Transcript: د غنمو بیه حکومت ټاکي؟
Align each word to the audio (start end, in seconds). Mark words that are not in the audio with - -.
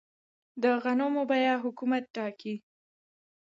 د 0.61 0.63
غنمو 0.83 1.23
بیه 1.29 1.53
حکومت 1.63 2.03
ټاکي؟ 2.15 2.55